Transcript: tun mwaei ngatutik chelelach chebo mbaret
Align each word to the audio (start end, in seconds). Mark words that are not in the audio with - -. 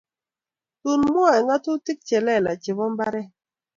tun 0.81 1.01
mwaei 1.13 1.43
ngatutik 1.45 1.99
chelelach 2.07 2.59
chebo 2.63 2.85
mbaret 2.93 3.29